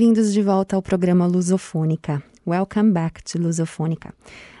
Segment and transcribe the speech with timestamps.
[0.00, 2.22] Bem-vindos de volta ao programa Lusofônica.
[2.46, 4.14] Welcome back to Lusofônica.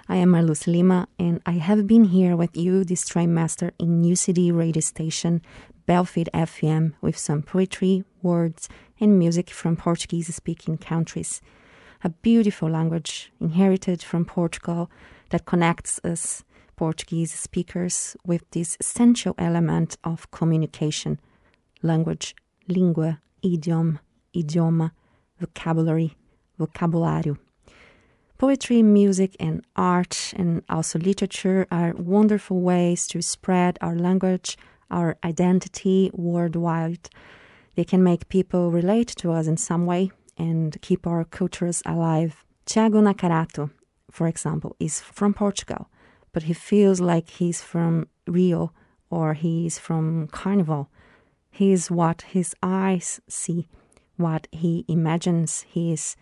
[0.06, 4.14] I am Marluz Lima, and I have been here with you, this trimester, in New
[4.16, 5.40] City radio station,
[5.86, 8.68] Belfid FM, with some poetry, words,
[9.00, 11.40] and music from Portuguese speaking countries.
[12.04, 14.90] A beautiful language inherited from Portugal
[15.30, 16.44] that connects us,
[16.76, 21.18] Portuguese speakers, with this essential element of communication
[21.82, 22.34] language,
[22.68, 24.00] língua, idiom,
[24.34, 24.90] idioma,
[25.40, 26.16] vocabulary,
[26.58, 27.38] vocabulário.
[28.38, 34.56] Poetry, music, and art, and also literature are wonderful ways to spread our language,
[34.90, 37.10] our identity worldwide.
[37.74, 42.44] They can make people relate to us in some way and keep our cultures alive.
[42.64, 43.70] Tiago Nakarato,
[44.10, 45.90] for example, is from Portugal,
[46.32, 48.72] but he feels like he's from Rio
[49.10, 50.88] or he's from Carnival.
[51.50, 53.68] He is what his eyes see,
[54.20, 56.16] what he imagines he is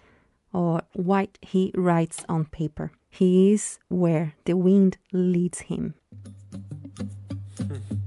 [0.53, 2.93] or what he writes on paper.
[3.11, 5.95] He is where the wind leads him.
[7.59, 7.98] Hmm.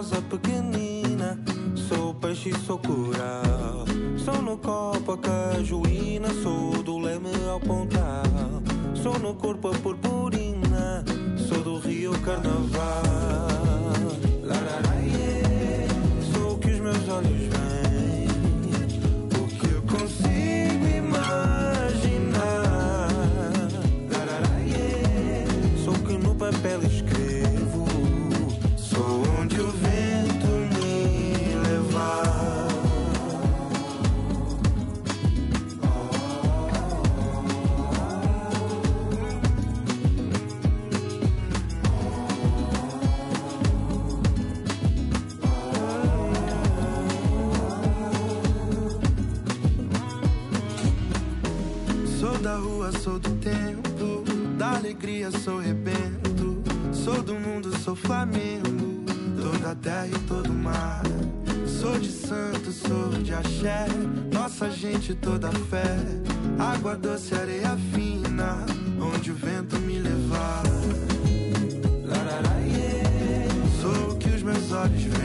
[0.00, 1.38] Rosa pequenina,
[1.76, 3.49] sou peixe sou coral.
[74.80, 75.19] God is your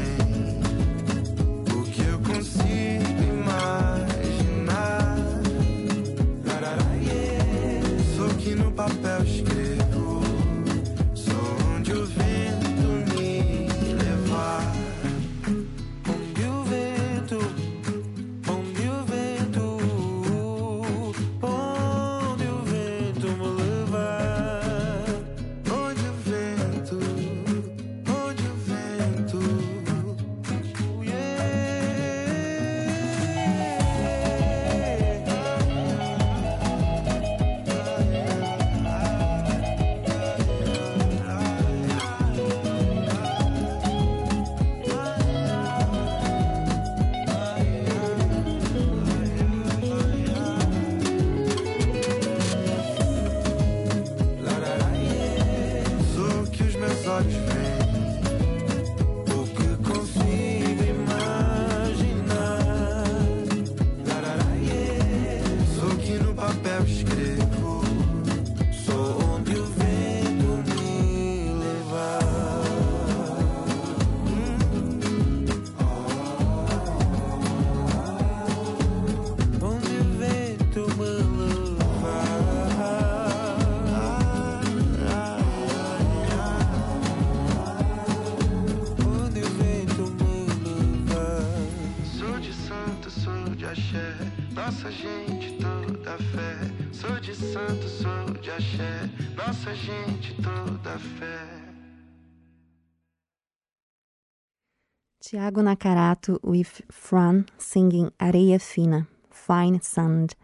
[105.28, 110.36] Tiago Nakarato with Fran singing Areia Fina, Fine Sand.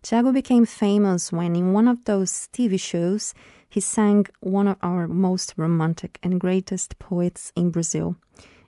[0.00, 3.34] Tiago became famous when, in one of those TV shows,
[3.68, 8.16] he sang one of our most romantic and greatest poets in Brazil,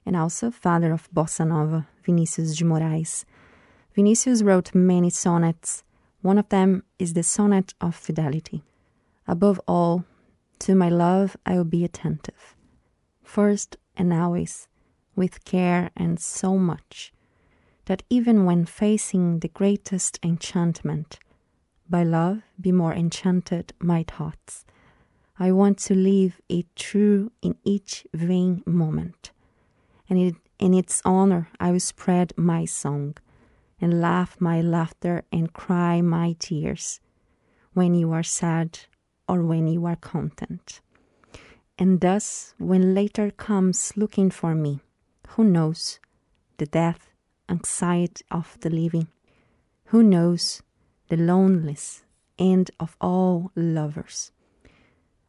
[0.05, 3.25] and also father of bossa nova, Vinicius de Moraes.
[3.94, 5.82] Vinicius wrote many sonnets,
[6.20, 8.62] One of them is the sonnet of fidelity.
[9.26, 10.05] Above all,
[10.58, 12.55] to my love I will be attentive,
[13.22, 14.69] first and always,
[15.16, 17.12] with care and so much,
[17.87, 21.19] that even when facing the greatest enchantment,
[21.88, 24.64] by love be more enchanted my thoughts.
[25.38, 29.32] I want to leave it true in each vain moment,
[30.08, 33.17] and it, in its honor I will spread my song
[33.81, 37.00] and laugh my laughter and cry my tears
[37.72, 38.78] when you are sad
[39.28, 40.81] or when you are content.
[41.76, 44.81] And thus, when later comes looking for me,
[45.34, 45.98] who knows
[46.58, 47.10] the death,
[47.48, 49.08] anxiety of the living?
[49.86, 50.62] Who knows
[51.08, 52.04] the loneliness
[52.38, 54.31] end of all lovers?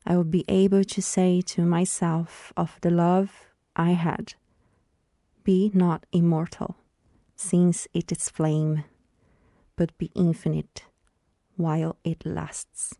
[0.05, 3.31] I will be able to say to myself of the love
[3.75, 4.35] I had,
[5.43, 6.75] Be not immortal
[7.35, 8.83] since it is flame,
[9.75, 10.85] but be infinite
[11.57, 12.93] while it lasts.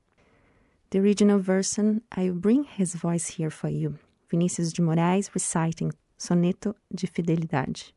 [0.89, 3.99] The original version, I will bring his voice here for you.
[4.31, 7.93] Vinícius de Moraes reciting Soneto de Fidelidade.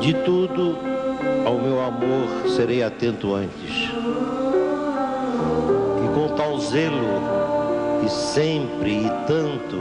[0.00, 0.76] De tudo
[1.46, 3.90] ao meu amor serei atento antes.
[6.04, 7.40] E com tal zelo
[8.04, 9.76] e sempre e tanto,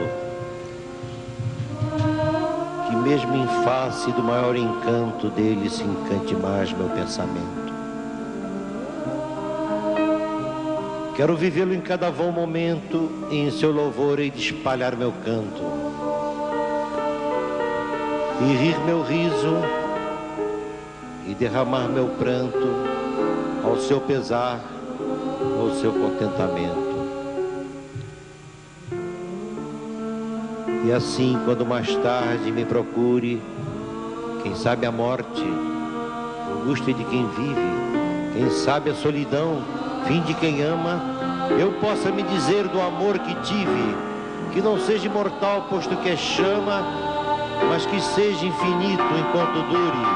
[2.88, 7.59] que mesmo em face do maior encanto dele se encante mais meu pensamento.
[11.20, 15.62] Quero vivê-lo em cada vão momento e em seu louvor hei de espalhar meu canto.
[18.40, 19.58] E rir meu riso
[21.28, 22.66] e derramar meu pranto
[23.66, 24.62] ao seu pesar,
[25.60, 26.88] ao seu contentamento.
[30.86, 33.42] E assim, quando mais tarde me procure,
[34.42, 35.44] quem sabe a morte,
[36.62, 37.60] angústia de quem vive,
[38.32, 39.79] quem sabe a solidão,
[40.10, 41.00] fim de quem ama,
[41.60, 43.96] eu possa me dizer do amor que tive,
[44.52, 46.84] que não seja imortal, posto que é chama,
[47.70, 50.08] mas que seja infinito enquanto dure.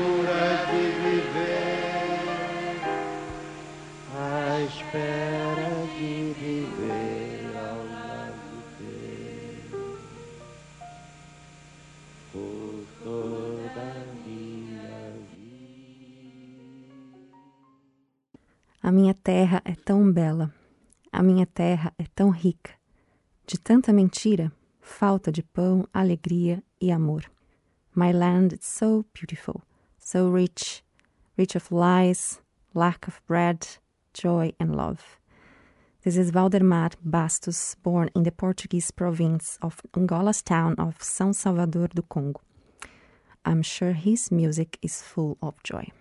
[19.09, 20.53] minha terra é tão bela,
[21.11, 22.73] a minha terra é tão rica.
[23.47, 24.53] De tanta mentira,
[24.83, 27.25] falta de pão, alegria e amor.
[27.95, 29.63] My land is so beautiful,
[29.99, 30.85] so rich,
[31.39, 32.39] rich of lies,
[32.75, 33.67] lack of bread,
[34.13, 35.01] joy and love.
[36.03, 41.89] This is Valdemar Bastos, born in the Portuguese province of Angola's town of São Salvador
[41.95, 42.43] do Congo.
[43.47, 45.93] I'm sure his music is full of joy.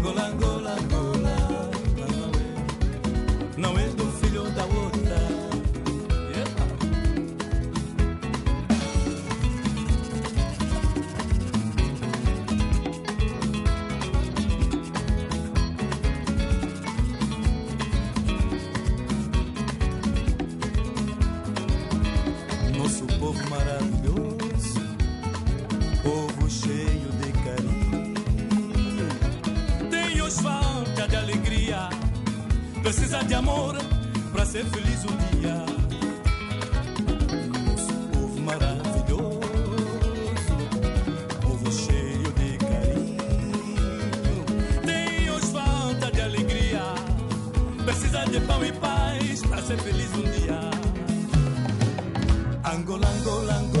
[0.00, 0.49] 啷个啷个。
[52.70, 53.79] Angola, Angola, Angola.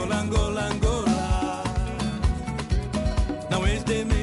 [0.00, 1.64] Angola, Angola, Angola.
[3.50, 4.19] Now is the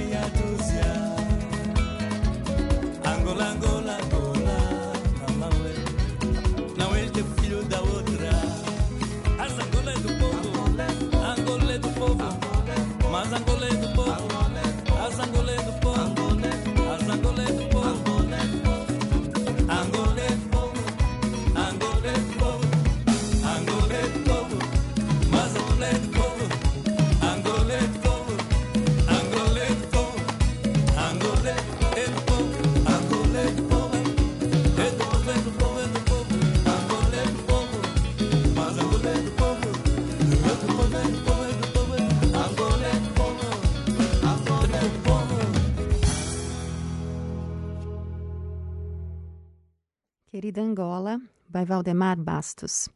[50.33, 52.89] Querida Angola by Valdemar Bastos.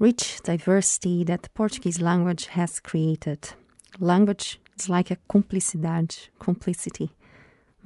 [0.00, 3.52] Rich diversity that Portuguese language has created.
[4.00, 7.12] Language is like a complicidade, complicity.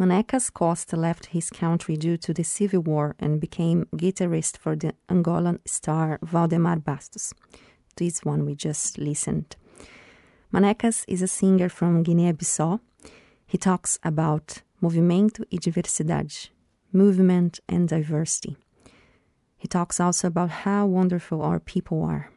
[0.00, 4.94] Manecas Costa left his country due to the civil war and became guitarist for the
[5.10, 7.34] Angolan star Valdemar Bastos.
[7.96, 9.56] This one we just listened.
[10.54, 12.80] Manecas is a singer from Guinea Bissau.
[13.46, 16.48] He talks about movimento e diversidade,
[16.94, 18.56] movement, and diversity.
[19.58, 22.30] He talks also about how wonderful our people are.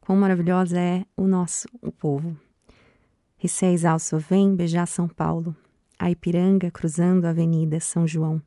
[0.00, 2.36] Quão maravilhosa é o nosso o povo.
[3.36, 5.54] He says also, vem beijar São Paulo,
[5.98, 8.40] a Ipiranga cruzando a Avenida São João,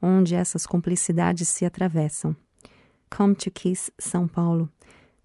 [0.00, 2.34] onde essas complicidades se atravessam.
[3.08, 4.68] Come to kiss São Paulo,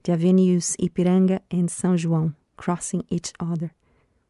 [0.03, 3.71] the avenues Ipiranga and São João, crossing each other,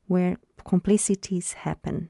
[0.10, 2.10] where complicities happen.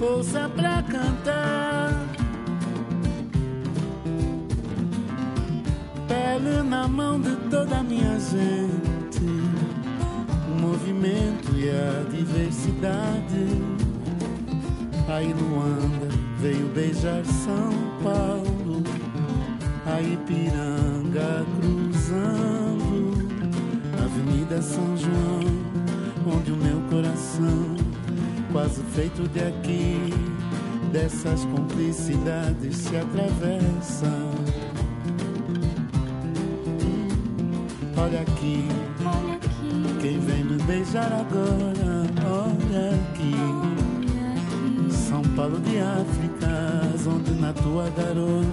[0.00, 1.92] pousa pra cantar.
[6.08, 9.24] Pele na mão de toda a minha gente,
[10.48, 13.46] o movimento e a diversidade.
[15.06, 17.70] Aí Luanda veio beijar São
[18.02, 18.82] Paulo,
[19.84, 23.18] a Ipiranga cruzando
[24.00, 27.79] a Avenida São João, onde o meu coração
[28.52, 30.12] quase feito de aqui,
[30.92, 34.30] dessas complicidades se atravessam.
[37.96, 38.66] Olha aqui,
[39.04, 43.34] Olha aqui, quem vem me beijar agora, olha aqui.
[43.34, 44.92] olha aqui.
[44.92, 48.44] São Paulo de África, onde na tua garoa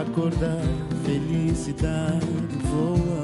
[0.00, 0.60] a cor da
[1.04, 2.26] felicidade
[2.64, 3.23] voa.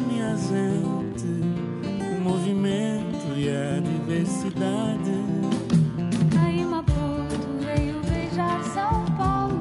[0.00, 1.26] Minha gente,
[2.16, 5.12] o movimento e a diversidade.
[6.42, 9.60] Aí Maputo veio beijar São Paulo,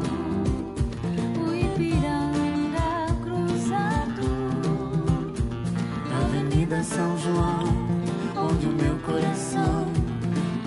[1.45, 4.21] o Ipiranga cruzado.
[6.23, 7.63] Avenida São João,
[8.35, 9.85] onde o meu coração,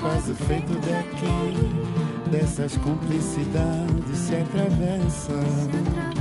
[0.01, 6.12] quase feito daqui, dessas cumplicidades se atravessa.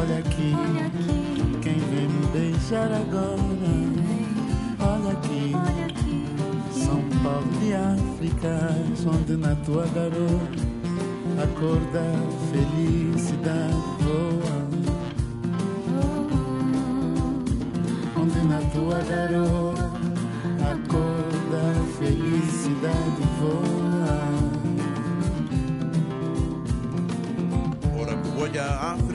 [0.00, 3.38] Olha aqui, Olha aqui, quem vem me beijar agora.
[4.80, 6.24] Olha aqui, olha aqui,
[6.72, 8.76] São Paulo de África,
[9.12, 10.40] onde na tua garoa
[11.42, 12.12] a cor da
[12.52, 14.58] felicidade voa.
[18.16, 19.74] Onde na tua garoa
[20.62, 23.67] a cor da felicidade voa.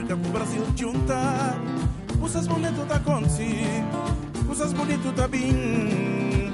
[0.06, 1.56] Porque o Brasil te junta
[2.20, 6.52] Coisas bonitas tá acontecendo Coisas bonitas tá bem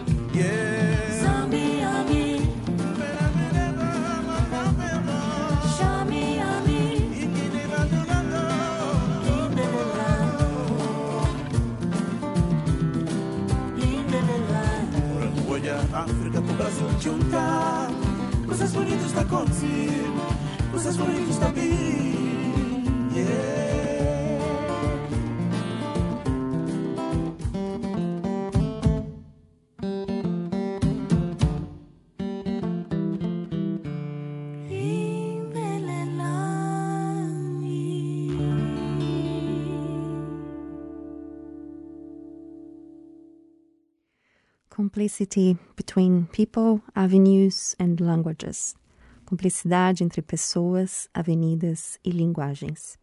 [15.92, 17.90] África pro Brasil juntar.
[18.46, 21.99] Coisas bonitas tá acontecendo, coisas bonitas tá vindo.
[44.80, 48.74] Complicity between people, avenues and languages.
[49.26, 52.96] Cumplicidade entre pessoas, avenidas e linguagens.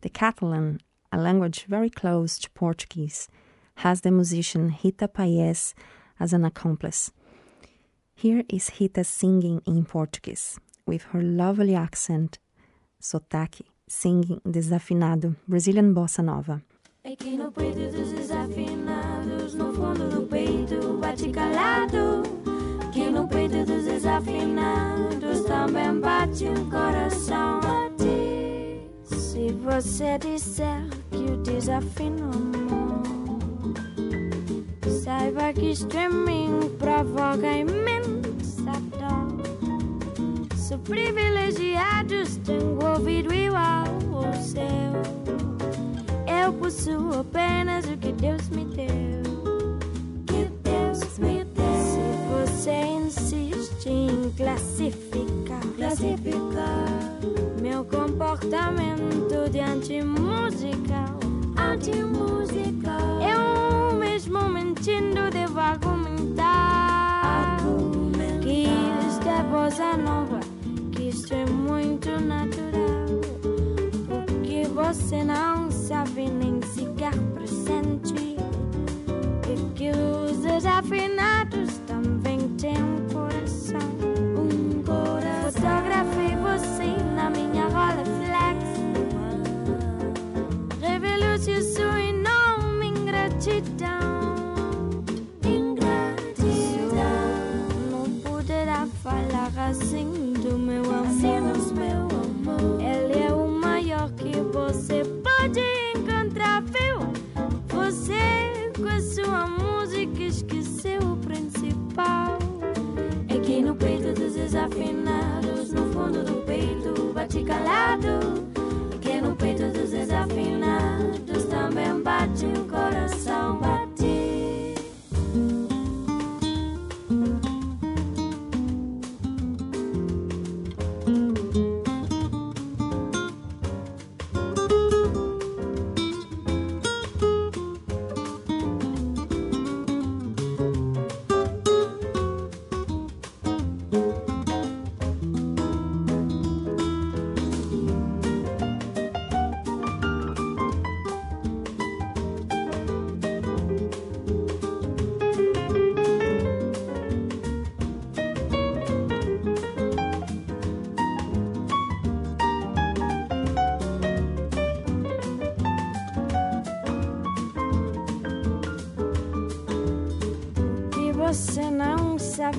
[0.00, 0.80] The Catalan,
[1.12, 3.28] a language very close to Portuguese,
[3.76, 5.74] has the musician Rita Paes
[6.18, 7.12] as an accomplice.
[8.16, 12.40] Here is Rita singing in Portuguese, with her lovely accent,
[13.00, 16.62] sotaque, singing desafinado Brazilian bossa nova.
[17.04, 22.22] Aqui no peito dos desafinados, no fundo do peito bate calado.
[22.80, 28.88] Aqui no peito dos desafinados também bate um coração a ti.
[29.04, 33.02] Se você disser que o desafino amor,
[35.02, 39.42] saiba que streaming provoca imensa dor.
[40.56, 45.51] Sou privilegiados, tenho ouvido igual ao seu.
[46.42, 49.22] Eu possuo apenas o que Deus me deu.
[50.26, 51.62] Que Deus me deu.
[51.86, 52.02] Se
[52.58, 57.20] você insiste em classificar, classificar
[57.60, 61.20] meu comportamento de anti-musical,
[61.56, 67.58] anti-musical, eu mesmo mentindo devo argumentar,
[68.42, 68.66] que
[69.08, 70.40] isto é bossa nova,
[70.90, 73.20] que isto é muito natural.
[74.08, 75.51] Porque você não
[75.82, 78.36] sabe nem sequer presente.
[79.48, 83.88] E que os desafinados também têm um coração.
[84.38, 85.52] Um coração.
[85.52, 88.62] Fotografei você na minha Rolleiflex
[90.80, 92.92] Revelo-se o seu nome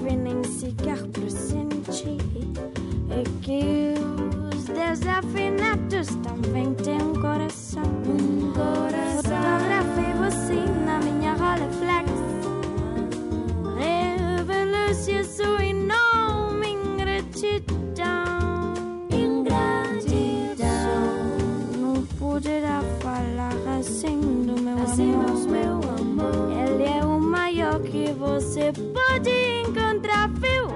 [0.01, 0.42] having
[28.43, 29.29] você pode
[29.65, 30.67] encontrar, viu?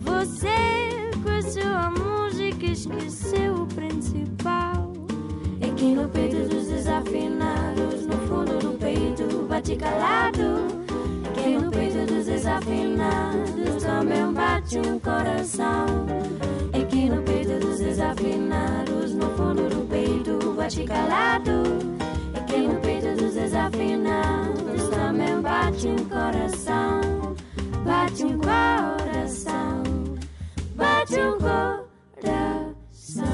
[0.00, 4.92] Você com sua música esqueceu o principal.
[5.60, 10.68] É que no peito dos desafinados, no fundo do peito, bate calado.
[11.26, 15.86] É que no peito dos desafinados também bate um coração.
[16.72, 21.64] É que no peito dos desafinados, no fundo do peito, bate calado.
[22.34, 24.39] É que no peito dos desafinados
[25.80, 27.36] bate um coração.
[27.84, 29.82] Bate um coração.
[30.74, 33.24] Bate um coração.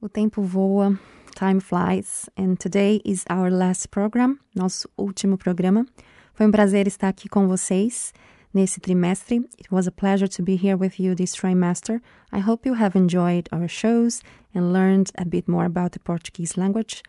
[0.00, 0.98] O tempo voa,
[1.38, 5.86] time flies, and today is our last program, nosso último programa.
[6.34, 8.12] Foi um prazer estar aqui com vocês
[8.54, 9.44] nesse trimestre.
[9.58, 12.00] It was a pleasure to be here with you this trimester.
[12.32, 14.22] I hope you have enjoyed our shows
[14.54, 17.02] and learned a bit more about the Portuguese language.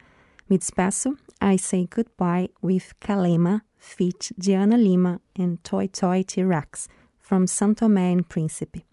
[0.49, 1.17] Me despeço.
[1.41, 6.87] I say goodbye with Kalema, feat Diana Lima and Toy Toy T-Rex
[7.19, 8.83] from Santo Tomé and Príncipe.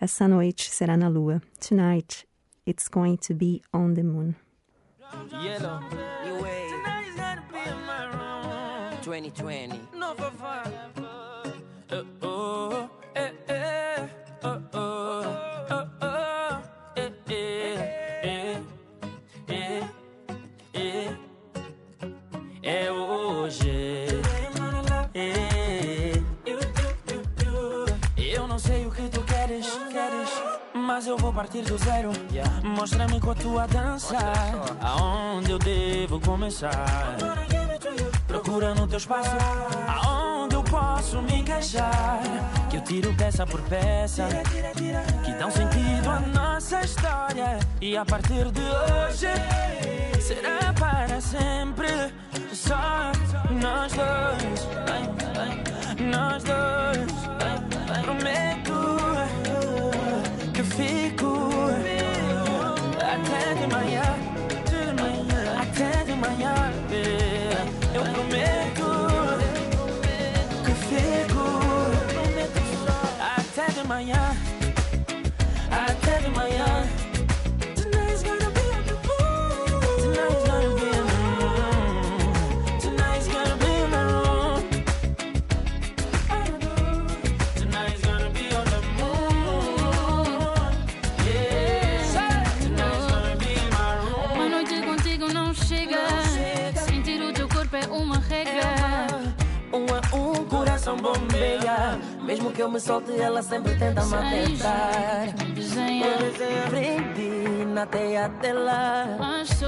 [0.00, 1.40] Essa noite será na lua.
[1.60, 2.24] Tonight,
[2.66, 4.36] it's going to be on the moon.
[5.30, 5.80] Yellow,
[6.24, 6.70] new wave.
[9.02, 9.80] 2020.
[9.96, 11.09] No for fun.
[22.62, 24.06] É hoje.
[28.16, 29.66] Eu não sei o que tu queres.
[30.72, 32.12] Mas eu vou partir do zero.
[32.62, 34.16] Mostra-me com a tua dança.
[34.80, 37.16] Aonde eu devo começar?
[38.28, 39.30] Procura no teu espaço.
[40.80, 42.20] Posso me encaixar?
[42.70, 44.26] Que eu tiro peça por peça.
[45.24, 47.58] Que dão sentido à nossa história.
[47.80, 49.28] E a partir de hoje
[50.20, 51.88] será para sempre.
[52.52, 53.12] Só
[53.50, 54.60] nós dois.
[56.14, 57.12] Nós dois.
[58.04, 58.78] Prometo
[60.54, 61.49] que fico
[102.30, 104.12] Mesmo que eu me solte, ela sempre tenta me
[105.52, 106.04] desenho
[106.64, 109.16] aprendi na teia dela.
[109.18, 109.60] mas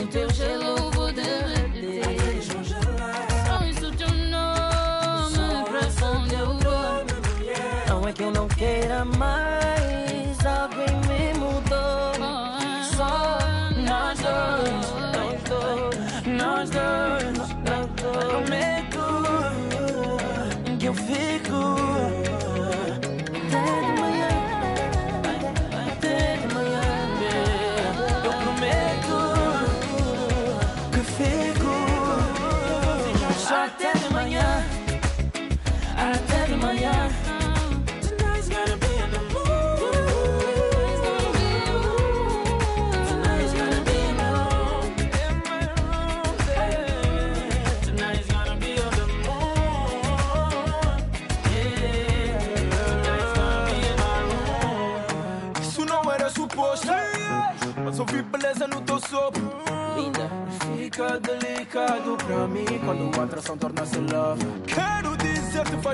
[0.00, 2.04] o teu gelo vou derreter.
[2.40, 7.04] Só isso teu nome pra onde eu vou.
[7.88, 12.12] Não é que eu não queira mais, alguém me mudou.
[12.94, 13.38] Só
[13.84, 18.71] nós dois, nós dois, nós dois, nós dois.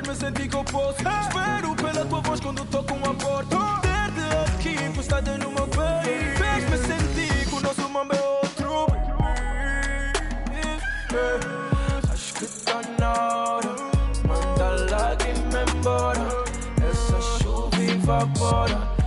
[0.08, 0.98] Faz-me sentir que eu posso.
[1.00, 3.56] Espero pela tua voz quando toco a porta.
[3.82, 6.38] Ter-te aqui encostado no meu peito.
[6.38, 8.86] Fez-me sentir que o nosso mambo é outro.
[12.10, 13.76] Acho que tá na hora.
[14.26, 16.28] Manda lágrima embora.
[16.82, 18.97] Essa chuva evapora.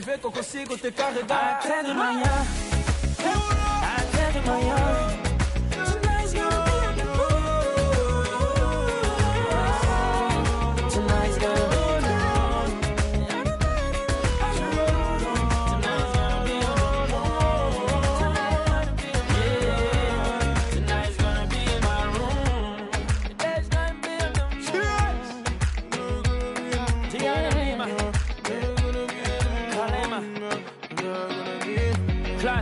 [0.00, 1.58] Mas vê que eu consigo te carregar.
[1.58, 2.22] Até de manhã,
[3.82, 5.29] até de manhã.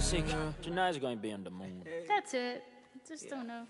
[0.09, 0.25] Classic.
[0.62, 1.85] Tonight's gonna be on the moon.
[2.07, 2.64] That's it.
[3.07, 3.66] Just don't know.